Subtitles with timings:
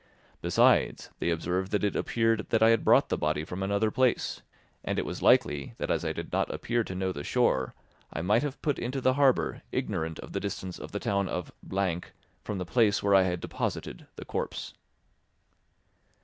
[0.41, 4.41] Besides, they observed that it appeared that I had brought the body from another place,
[4.83, 7.75] and it was likely that as I did not appear to know the shore,
[8.11, 11.51] I might have put into the harbour ignorant of the distance of the town of——
[12.43, 14.73] from the place where I had deposited the corpse.